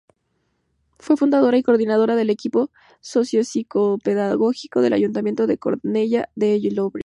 Fue 0.97 1.15
fundadora 1.15 1.55
y 1.59 1.61
coordinadora 1.61 2.15
del 2.15 2.31
Equipo 2.31 2.71
Socio-Psicopedagógico 3.01 4.81
del 4.81 4.93
Ayuntamiento 4.93 5.45
de 5.45 5.59
Cornellá 5.59 6.27
de 6.35 6.59
Llobregat. 6.59 6.99